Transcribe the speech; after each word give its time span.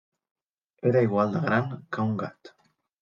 Era 0.91 1.03
igual 1.07 1.31
de 1.35 1.41
gran 1.47 1.69
que 1.91 2.07
un 2.09 2.17
gat. 2.25 2.51